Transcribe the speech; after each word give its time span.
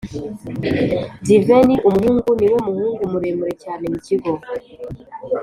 Divin 1.25 1.61
ni 1.67 1.75
umuhungu 1.89 2.29
niwe 2.39 2.57
muhungu 2.67 3.01
muremure 3.11 3.53
cyane 3.63 3.83
mukigo 3.91 4.31